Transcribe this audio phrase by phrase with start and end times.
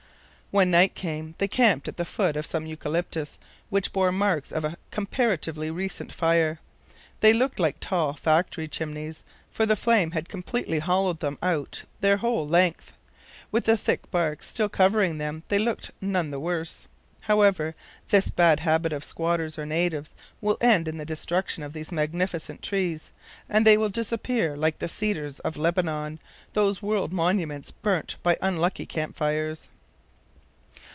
[0.53, 4.65] When night came they camped at the foot of some eucalyptus, which bore marks of
[4.65, 6.59] a comparatively recent fire.
[7.21, 12.17] They looked like tall factory chimneys, for the flame had completely hollowed them out their
[12.17, 12.91] whole length.
[13.49, 16.89] With the thick bark still covering them, they looked none the worse.
[17.21, 17.73] However,
[18.09, 22.61] this bad habit of squatters or natives will end in the destruction of these magnificent
[22.61, 23.13] trees,
[23.47, 26.19] and they will disappear like the cedars of Lebanon,
[26.51, 29.69] those world monuments burnt by unlucky camp fires.